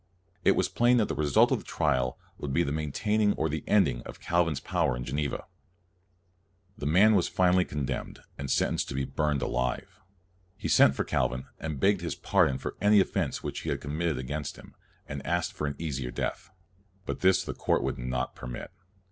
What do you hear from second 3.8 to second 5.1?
of Calvin's power in